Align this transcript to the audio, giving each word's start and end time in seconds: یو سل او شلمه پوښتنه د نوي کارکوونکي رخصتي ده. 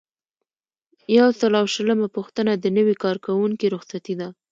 یو 1.17 1.29
سل 1.39 1.51
او 1.61 1.65
شلمه 1.73 2.07
پوښتنه 2.17 2.51
د 2.55 2.65
نوي 2.77 2.95
کارکوونکي 3.03 3.65
رخصتي 3.75 4.13
ده. 4.19 4.27